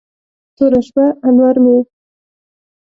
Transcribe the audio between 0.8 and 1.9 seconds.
شپه، انور مې یې